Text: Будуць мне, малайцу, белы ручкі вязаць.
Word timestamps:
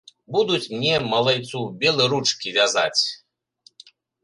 Будуць 0.35 0.71
мне, 0.77 0.95
малайцу, 1.11 1.61
белы 1.85 2.09
ручкі 2.15 2.57
вязаць. 2.59 3.01